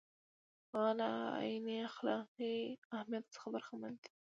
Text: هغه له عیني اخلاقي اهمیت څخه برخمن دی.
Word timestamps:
هغه 0.71 0.91
له 0.99 1.09
عیني 1.43 1.77
اخلاقي 1.89 2.55
اهمیت 2.95 3.25
څخه 3.35 3.47
برخمن 3.53 3.93
دی. 4.01 4.09